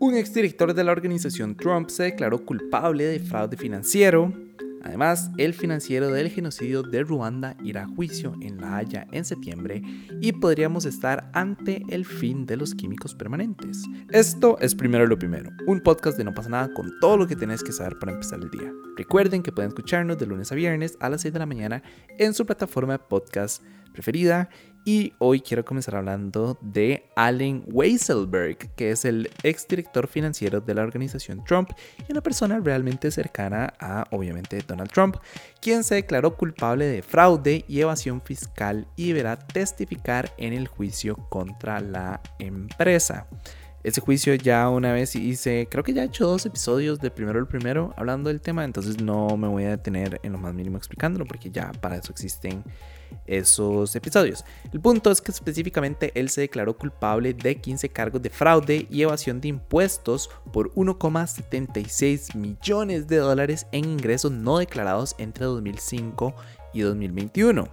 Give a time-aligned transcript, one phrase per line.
[0.00, 4.32] Un exdirector de la organización Trump se declaró culpable de fraude financiero.
[4.82, 9.82] Además, el financiero del genocidio de Ruanda irá a juicio en La Haya en septiembre
[10.20, 13.82] y podríamos estar ante el fin de los químicos permanentes.
[14.10, 17.36] Esto es primero lo primero, un podcast de no pasa nada con todo lo que
[17.36, 18.72] tenés que saber para empezar el día.
[18.96, 21.82] Recuerden que pueden escucharnos de lunes a viernes a las 6 de la mañana
[22.18, 23.62] en su plataforma de podcast
[23.94, 24.50] preferida
[24.84, 30.82] y hoy quiero comenzar hablando de Allen Weisselberg, que es el exdirector financiero de la
[30.82, 31.70] organización Trump
[32.06, 35.16] y una persona realmente cercana a, obviamente, Donald Trump,
[35.60, 41.16] quien se declaró culpable de fraude y evasión fiscal y deberá testificar en el juicio
[41.28, 43.26] contra la empresa.
[43.84, 47.38] Ese juicio ya una vez hice, creo que ya he hecho dos episodios de primero
[47.38, 50.78] el primero hablando del tema, entonces no me voy a detener en lo más mínimo
[50.78, 52.64] explicándolo porque ya para eso existen
[53.26, 54.42] esos episodios.
[54.72, 59.02] El punto es que específicamente él se declaró culpable de 15 cargos de fraude y
[59.02, 66.34] evasión de impuestos por 1,76 millones de dólares en ingresos no declarados entre 2005
[66.72, 67.68] y 2021.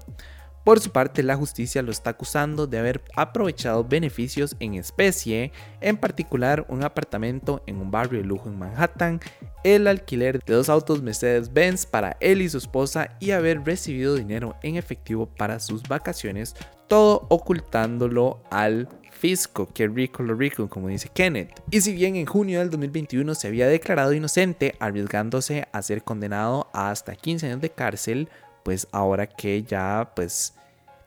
[0.64, 5.98] Por su parte, la justicia lo está acusando de haber aprovechado beneficios en especie, en
[5.98, 9.20] particular un apartamento en un barrio de lujo en Manhattan,
[9.64, 14.56] el alquiler de dos autos Mercedes-Benz para él y su esposa y haber recibido dinero
[14.62, 16.56] en efectivo para sus vacaciones,
[16.88, 21.62] todo ocultándolo al fisco, que rico lo rico, como dice Kenneth.
[21.72, 26.70] Y si bien en junio del 2021 se había declarado inocente, arriesgándose a ser condenado
[26.74, 28.30] a hasta 15 años de cárcel,
[28.64, 30.54] pues ahora que ya pues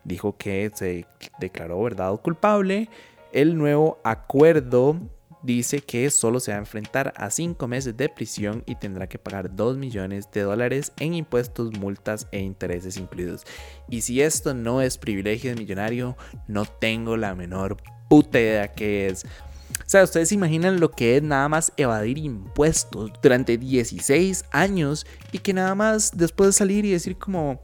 [0.05, 1.07] dijo que se
[1.39, 2.89] declaró verdad culpable,
[3.33, 4.97] el nuevo acuerdo
[5.45, 9.19] dice que solo se va a enfrentar a 5 meses de prisión y tendrá que
[9.19, 13.45] pagar 2 millones de dólares en impuestos, multas e intereses incluidos.
[13.89, 16.17] Y si esto no es privilegio de millonario,
[16.49, 17.77] no tengo la menor
[18.09, 19.27] puta idea que es.
[19.87, 25.39] O sea, ustedes imaginan lo que es nada más evadir impuestos durante 16 años y
[25.39, 27.61] que nada más después de salir y decir como,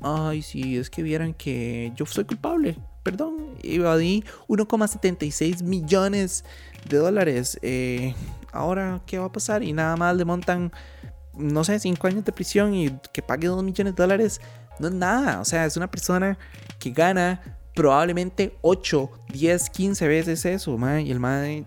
[0.00, 6.44] ay, sí, es que vieran que yo soy culpable, perdón, evadí 1,76 millones
[6.88, 7.58] de dólares.
[7.62, 8.14] Eh,
[8.52, 9.64] ahora, ¿qué va a pasar?
[9.64, 10.72] Y nada más le montan,
[11.34, 14.40] no sé, 5 años de prisión y que pague 2 millones de dólares.
[14.78, 16.38] No es nada, o sea, es una persona
[16.78, 21.64] que gana probablemente 8, 10, 15 veces eso, y el madre,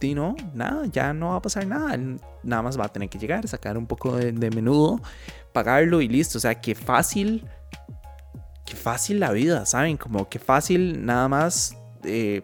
[0.00, 1.98] y no, nada, ya no va a pasar nada,
[2.44, 5.00] nada más va a tener que llegar, sacar un poco de, menudo,
[5.52, 7.44] pagarlo y listo, o sea, qué fácil,
[8.64, 9.96] qué fácil la vida, ¿saben?
[9.96, 12.42] Como que fácil nada más eh,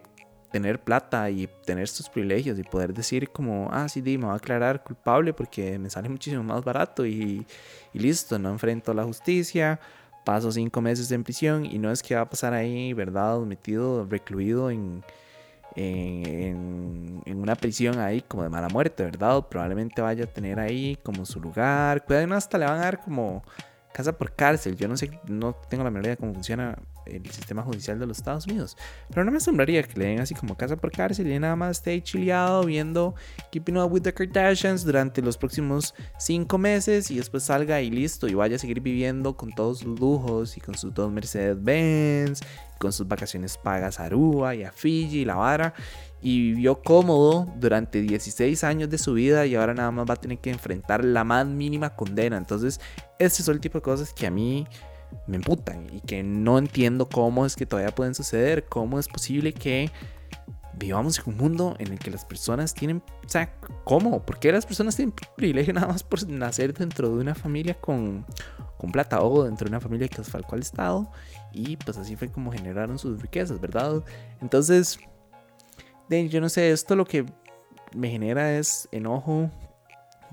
[0.51, 4.35] tener plata y tener estos privilegios y poder decir como, ah, sí, me va a
[4.35, 7.47] aclarar culpable porque me sale muchísimo más barato y,
[7.93, 9.79] y listo, no enfrento la justicia,
[10.27, 13.39] paso cinco meses en prisión y no es que va a pasar ahí, ¿verdad?
[13.39, 15.01] Metido, recluido en,
[15.73, 19.47] en, en, una prisión ahí como de mala muerte, ¿verdad?
[19.49, 22.05] Probablemente vaya a tener ahí como su lugar.
[22.05, 23.41] Pueden hasta le van a dar como
[23.93, 24.75] casa por cárcel.
[24.75, 26.77] Yo no sé, no tengo la menor idea de cómo funciona
[27.15, 28.77] el sistema judicial de los Estados Unidos.
[29.09, 31.77] Pero no me asombraría que le den así como casa por cárcel y nada más
[31.77, 33.15] esté chileado viendo
[33.51, 38.27] Keeping Up with the Kardashians durante los próximos cinco meses y después salga y listo
[38.27, 42.41] y vaya a seguir viviendo con todos sus lujos y con sus dos Mercedes-Benz,
[42.77, 45.73] con sus vacaciones pagas a Aruba y a Fiji y la vara.
[46.19, 50.17] Y vivió cómodo durante 16 años de su vida y ahora nada más va a
[50.17, 52.37] tener que enfrentar la más mínima condena.
[52.37, 52.79] Entonces,
[53.19, 54.65] ese es el tipo de cosas que a mí
[55.27, 59.53] me emputan y que no entiendo cómo es que todavía pueden suceder, cómo es posible
[59.53, 59.91] que
[60.77, 63.53] vivamos en un mundo en el que las personas tienen, o sea,
[63.83, 64.23] ¿cómo?
[64.23, 68.25] ¿Por qué las personas tienen privilegio nada más por nacer dentro de una familia con,
[68.77, 71.11] con plata o dentro de una familia que falcó al Estado?
[71.51, 74.03] Y pues así fue como generaron sus riquezas, ¿verdad?
[74.41, 74.99] Entonces,
[76.09, 77.25] yo no sé, esto lo que
[77.95, 79.49] me genera es enojo,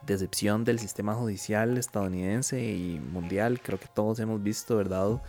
[0.07, 3.61] decepción del sistema judicial estadounidense y mundial.
[3.61, 5.23] Creo que todos hemos visto, ¿verdad?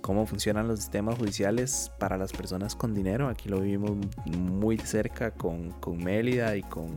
[0.00, 3.28] Cómo funcionan los sistemas judiciales para las personas con dinero.
[3.28, 3.92] Aquí lo vivimos
[4.26, 6.88] muy cerca con, con Mélida y con,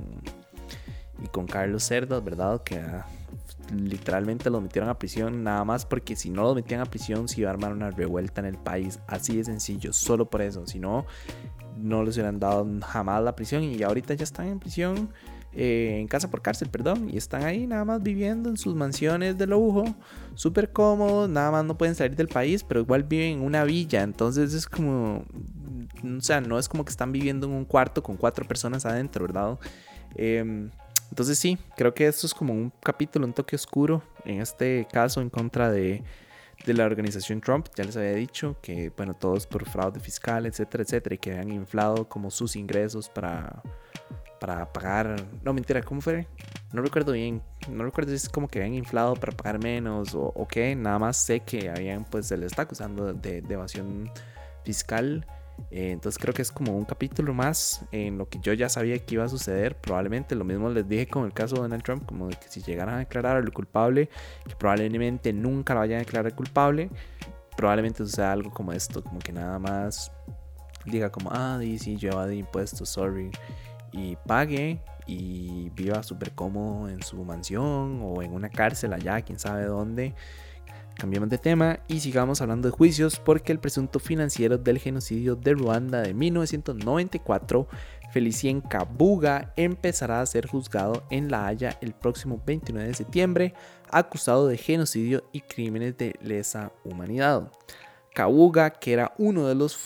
[1.23, 2.61] y con Carlos Cerdas, ¿verdad?
[2.63, 3.05] Que ah,
[3.73, 7.41] literalmente lo metieron a prisión nada más porque si no lo metían a prisión se
[7.41, 8.99] iba a armar una revuelta en el país.
[9.07, 10.67] Así de sencillo, solo por eso.
[10.67, 11.05] Si no,
[11.77, 15.09] no les hubieran dado jamás la prisión y ahorita ya están en prisión
[15.55, 19.37] eh, en casa por cárcel, perdón, y están ahí nada más viviendo en sus mansiones
[19.37, 19.85] de lujo,
[20.33, 24.03] súper cómodos, nada más no pueden salir del país, pero igual viven en una villa,
[24.03, 25.23] entonces es como,
[26.03, 29.25] o sea, no es como que están viviendo en un cuarto con cuatro personas adentro,
[29.25, 29.57] ¿verdad?
[30.15, 30.69] Em,
[31.09, 35.21] entonces sí, creo que esto es como un capítulo, un toque oscuro, en este caso
[35.21, 36.03] en contra de,
[36.65, 40.83] de la organización Trump, ya les había dicho que, bueno, todos por fraude fiscal, etcétera,
[40.83, 43.61] etcétera, y que han inflado como sus ingresos para
[44.39, 45.15] para pagar.
[45.43, 46.27] No, mentira, ¿cómo fue?
[46.71, 47.41] No recuerdo bien.
[47.69, 50.75] No recuerdo si es como que habían inflado para pagar menos o, o qué.
[50.75, 54.11] Nada más sé que habían, pues se les está acusando de, de evasión
[54.63, 55.25] fiscal.
[55.71, 58.97] Eh, entonces creo que es como un capítulo más en lo que yo ya sabía
[58.99, 59.75] que iba a suceder.
[59.75, 62.61] Probablemente lo mismo les dije con el caso de Donald Trump, como de que si
[62.61, 64.09] llegaran a declarar al culpable,
[64.47, 66.89] que probablemente nunca lo vayan a declarar culpable,
[67.55, 70.11] probablemente suceda algo como esto, como que nada más
[70.85, 73.31] diga como, ah, sí, yo evadí impuestos, sorry,
[73.91, 79.39] y pague y viva súper cómodo en su mansión o en una cárcel allá, quién
[79.39, 80.13] sabe dónde.
[80.97, 85.53] Cambiamos de tema y sigamos hablando de juicios porque el presunto financiero del genocidio de
[85.53, 87.67] Ruanda de 1994,
[88.13, 93.53] Felicien Kabuga, empezará a ser juzgado en La Haya el próximo 29 de septiembre,
[93.91, 97.51] acusado de genocidio y crímenes de lesa humanidad.
[98.13, 99.77] Kabuga, que era uno de los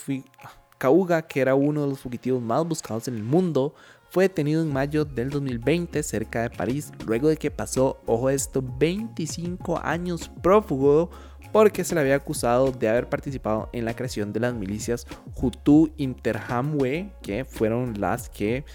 [0.78, 3.74] Kabuga, que era uno de los fugitivos más buscados en el mundo,
[4.10, 8.64] fue detenido en mayo del 2020 cerca de París, luego de que pasó, ojo esto,
[8.64, 11.10] 25 años prófugo
[11.52, 15.92] porque se le había acusado de haber participado en la creación de las milicias Hutu
[15.98, 18.66] Interhamwe, que fueron las que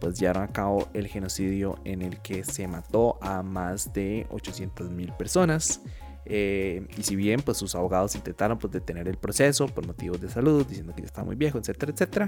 [0.00, 5.16] pues llevaron a cabo el genocidio en el que se mató a más de 800.000
[5.16, 5.80] personas.
[6.28, 10.28] Eh, y si bien pues sus abogados intentaron pues detener el proceso por motivos de
[10.28, 12.26] salud, diciendo que ya estaba muy viejo, etcétera, etcétera,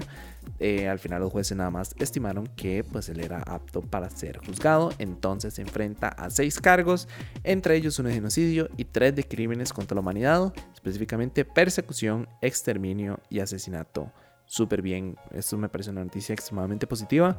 [0.59, 4.39] eh, al final los jueces nada más estimaron que pues él era apto para ser
[4.45, 4.91] juzgado.
[4.97, 7.07] Entonces se enfrenta a seis cargos,
[7.43, 13.19] entre ellos uno de genocidio y tres de crímenes contra la humanidad, específicamente persecución, exterminio
[13.29, 14.11] y asesinato
[14.51, 15.15] súper bien.
[15.31, 17.37] Esto me parece una noticia extremadamente positiva.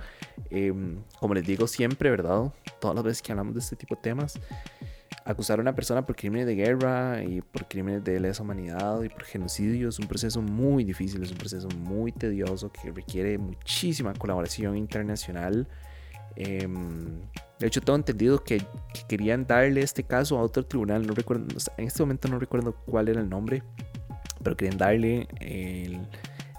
[0.48, 2.50] Em, como les digo siempre, ¿verdad?
[2.80, 4.40] Todas las veces que hablamos de este tipo de temas,
[5.24, 9.08] acusar a una persona por crímenes de guerra y por crímenes de lesa humanidad y
[9.08, 14.12] por genocidio es un proceso muy difícil, es un proceso muy tedioso que requiere muchísima
[14.14, 15.68] colaboración internacional.
[16.36, 17.20] Em,
[17.58, 18.64] de hecho, tengo entendido que,
[19.08, 21.46] querían darle este caso a otro tribunal, no recuerdo,
[21.76, 23.62] en este momento no recuerdo cuál era el nombre,
[24.42, 26.00] pero querían darle el,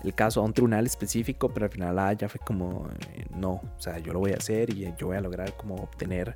[0.04, 3.52] el caso a un tribunal específico, pero al final ah, ya fue como, eh, no,
[3.52, 6.36] o sea, yo lo voy a hacer y yo voy a lograr como obtener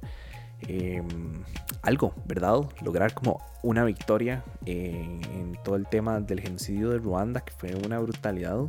[0.61, 1.43] Em,
[1.83, 2.61] algo, ¿verdad?
[2.81, 7.99] Lograr como una victoria en, todo el tema del genocidio de Ruanda, que fue una
[7.99, 8.59] brutalidad.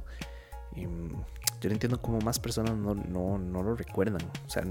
[0.75, 1.11] Em,
[1.61, 4.23] yo no entiendo cómo más personas no, no, lo recuerdan.
[4.47, 4.63] O sea,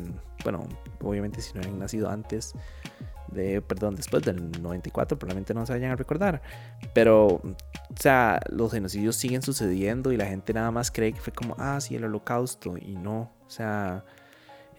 [0.43, 0.67] bueno,
[1.01, 2.53] obviamente si no han nacido antes
[3.27, 6.41] de, perdón, después del 94, probablemente no se vayan a recordar.
[6.93, 7.55] Pero, o
[7.99, 11.81] sea, los genocidios siguen sucediendo y la gente nada más cree que fue como, ah,
[11.81, 12.77] sí, el holocausto.
[12.77, 14.05] Y no, o sea,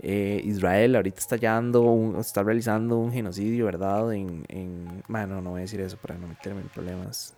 [0.00, 4.12] eh, Israel ahorita está, está realizando un genocidio, ¿verdad?
[4.12, 7.34] En, en, Bueno, no voy a decir eso para no meterme en problemas.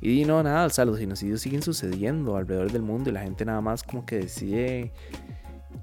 [0.00, 3.44] Y no, nada, o sea, los genocidios siguen sucediendo alrededor del mundo y la gente
[3.44, 4.92] nada más como que decide,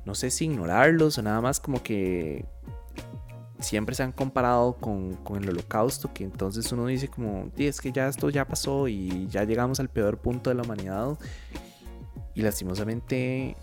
[0.05, 2.45] no sé si ignorarlos o nada más como que
[3.59, 7.91] siempre se han comparado con, con el holocausto, que entonces uno dice como, es que
[7.91, 11.17] ya esto ya pasó y ya llegamos al peor punto de la humanidad.
[12.33, 13.57] Y lastimosamente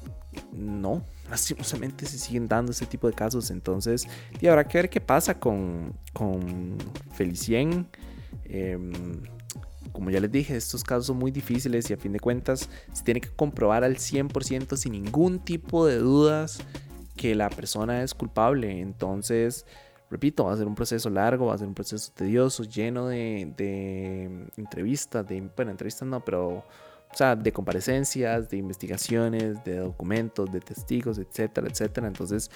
[0.52, 3.50] no, lastimosamente se siguen dando ese tipo de casos.
[3.50, 4.06] Entonces,
[4.40, 6.76] y habrá que ver qué pasa con, con
[7.12, 7.88] Felicien.
[8.44, 8.92] Em,
[9.92, 13.02] como ya les dije, estos casos son muy difíciles y a fin de cuentas se
[13.02, 16.60] tiene que comprobar al 100% sin ningún tipo de dudas
[17.16, 18.80] que la persona es culpable.
[18.80, 19.66] Entonces,
[20.10, 23.52] repito, va a ser un proceso largo, va a ser un proceso tedioso, lleno de,
[23.56, 26.64] de entrevistas, de, bueno, entrevistas no, pero
[27.12, 32.06] o sea, de comparecencias, de investigaciones, de documentos, de testigos, etcétera, etcétera.
[32.06, 32.50] Entonces,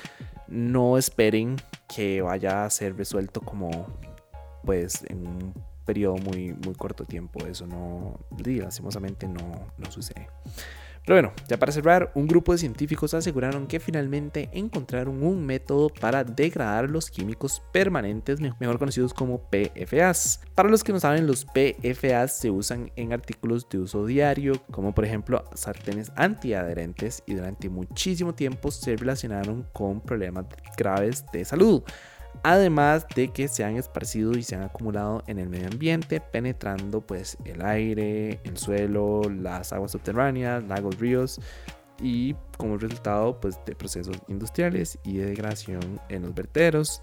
[0.46, 1.56] no esperen
[1.94, 3.86] que vaya a ser resuelto como,
[4.64, 5.54] pues, en un
[5.84, 7.44] periodo muy, muy corto tiempo.
[7.46, 10.28] Eso no, lastimosamente, no, no sucede.
[11.04, 15.88] Pero bueno, ya para cerrar, un grupo de científicos aseguraron que finalmente encontraron un método
[15.88, 20.40] para degradar los químicos permanentes, mejor conocidos como PFAS.
[20.54, 24.94] Para los que no saben, los PFAS se usan en artículos de uso diario, como
[24.94, 31.82] por ejemplo sartenes antiadherentes, y durante muchísimo tiempo se relacionaron con problemas graves de salud
[32.42, 37.00] además de que se han esparcido y se han acumulado en el medio ambiente, penetrando
[37.00, 41.40] pues el aire, el suelo, las aguas subterráneas, lagos, ríos
[42.00, 47.02] y como resultado pues de procesos industriales y de degradación en los vertederos.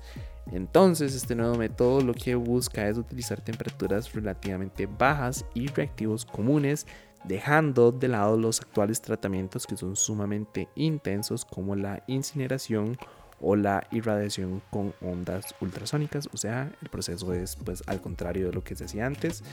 [0.52, 6.88] Entonces este nuevo método lo que busca es utilizar temperaturas relativamente bajas y reactivos comunes
[7.26, 12.98] dejando de lado los actuales tratamientos que son sumamente intensos como la incineración
[13.42, 16.30] o la irradiación con ondas ultrasónicas.
[16.34, 19.44] O sea, el proceso es pues al contrario de lo que se hacía antes.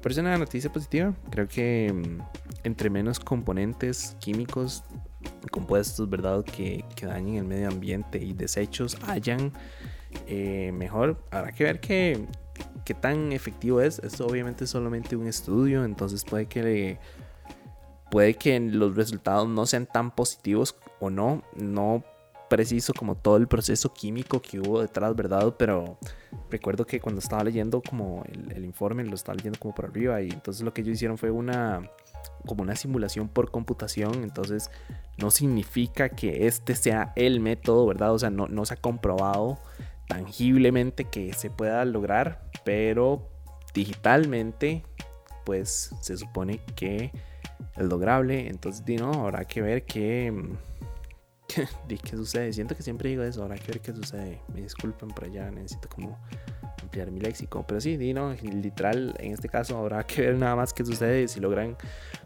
[0.00, 1.14] Pero es una noticia positiva.
[1.30, 2.22] Creo que mm,
[2.64, 4.84] entre menos componentes químicos
[5.50, 6.44] compuestos, ¿verdad?
[6.44, 9.52] Que, que dañen el medio ambiente y desechos hayan,
[10.26, 12.26] eh, mejor habrá que ver qué,
[12.84, 13.98] qué tan efectivo es.
[14.00, 16.98] Esto obviamente es solamente un estudio, entonces puede que
[18.10, 22.04] puede que los resultados no sean tan positivos o no, no
[22.48, 25.54] preciso como todo el proceso químico que hubo detrás, ¿verdad?
[25.58, 25.98] Pero
[26.50, 30.30] recuerdo que cuando estaba leyendo como el, informe, lo estaba leyendo como por arriba y
[30.30, 31.90] entonces lo que ellos hicieron fue una
[32.46, 34.70] como una simulación por computación, entonces
[35.16, 38.12] no significa que este sea el método, ¿verdad?
[38.12, 39.58] O sea, no, no se ha comprobado
[40.06, 43.28] tangiblemente que se pueda lograr, pero
[43.74, 44.84] digitalmente
[45.44, 47.10] pues se supone que
[47.76, 50.32] es lograble, entonces no, habrá que ver qué,
[51.48, 51.66] qué,
[51.98, 55.24] qué sucede, siento que siempre digo eso, habrá que ver qué sucede, me disculpen por
[55.24, 56.18] allá, necesito como
[56.82, 57.64] ampliar mi léxico.
[57.66, 61.40] Pero sí, Dino, literal, en este caso habrá que ver nada más qué sucede, si
[61.40, 61.76] logran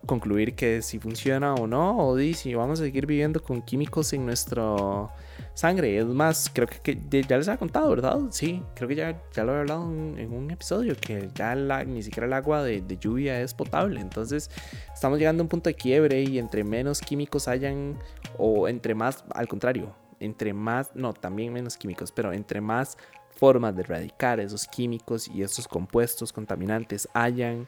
[0.06, 4.26] concluir que si funciona o no, o si vamos a seguir viviendo con químicos en
[4.26, 5.10] nuestro
[5.54, 5.99] sangre.
[5.99, 8.18] Es más, creo que, ya les ha contado, ¿verdad?
[8.30, 11.54] Sí, creo que ya, ya lo he hablado en, un episodio, que ya
[11.85, 14.00] ni siquiera el agua de, de, lluvia es potable.
[14.00, 14.50] Entonces,
[14.92, 17.99] estamos llegando a un punto de quiebre y entre menos químicos hayan,
[18.38, 22.97] o entre más, al contrario, entre más, no, también menos químicos, pero entre más
[23.30, 27.66] formas de erradicar esos químicos y esos compuestos contaminantes hayan,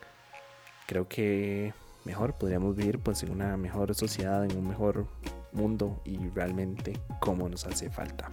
[0.87, 1.75] creo que
[2.05, 5.07] mejor podríamos vivir pues en una mejor sociedad, en un mejor
[5.55, 8.31] mundo y realmente como nos hace falta.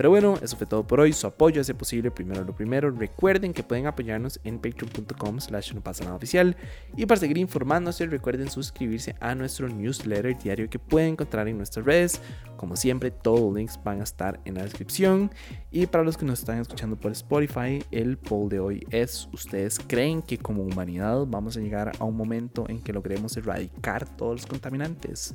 [0.00, 1.12] Pero bueno, eso fue todo por hoy.
[1.12, 2.90] Su apoyo hace posible primero lo primero.
[2.90, 6.56] Recuerden que pueden apoyarnos en patreon.com slash no pasa nada oficial.
[6.96, 11.84] Y para seguir informándose, recuerden suscribirse a nuestro newsletter diario que pueden encontrar en nuestras
[11.84, 12.18] redes.
[12.56, 15.30] Como siempre, todos los links van a estar en la descripción.
[15.70, 19.78] Y para los que nos están escuchando por Spotify, el poll de hoy es, ¿ustedes
[19.78, 24.32] creen que como humanidad vamos a llegar a un momento en que logremos erradicar todos
[24.32, 25.34] los contaminantes?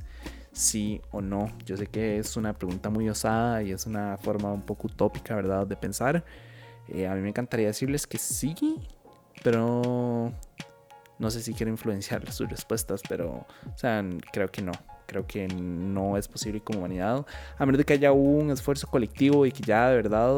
[0.56, 1.52] Sí o no.
[1.66, 5.36] Yo sé que es una pregunta muy osada y es una forma un poco utópica,
[5.36, 6.24] ¿verdad?, de pensar.
[6.88, 8.56] Eh, a mí me encantaría decirles que sí,
[9.44, 10.32] pero
[11.20, 14.72] no sé si quiero influenciar sus respuestas, pero, o sea, creo que no
[15.06, 17.26] creo que no es posible como humanidad,
[17.58, 20.38] a menos de que haya un esfuerzo colectivo y que ya de verdad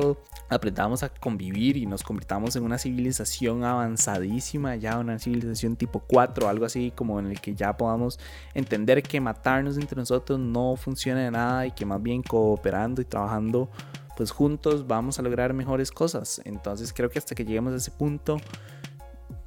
[0.49, 6.47] aprendamos a convivir y nos convirtamos en una civilización avanzadísima, ya una civilización tipo 4,
[6.47, 8.19] algo así como en el que ya podamos
[8.53, 13.05] entender que matarnos entre nosotros no funciona de nada y que más bien cooperando y
[13.05, 13.69] trabajando
[14.17, 16.41] pues juntos vamos a lograr mejores cosas.
[16.43, 18.37] Entonces creo que hasta que lleguemos a ese punto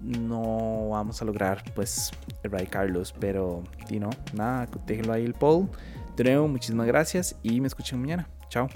[0.01, 2.11] no vamos a lograr pues
[2.43, 5.69] erradicarlos, pero y no, nada, déjenlo ahí el poll.
[6.17, 8.29] De nuevo, muchísimas gracias y me escuchan mañana.
[8.49, 8.69] Chao.